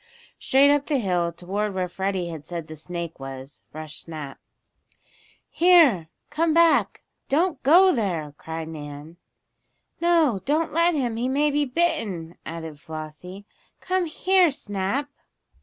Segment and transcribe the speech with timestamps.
[0.39, 4.39] Straight up the hill, toward where Freddie had said the snake was, rushed Snap.
[5.47, 6.09] "Here!
[6.31, 7.03] Come back!
[7.29, 9.17] Don't go there!" cried Nan.
[10.01, 13.45] "No, don't let him he may be bitten!" added Flossie.
[13.79, 15.07] "Come here, Snap!"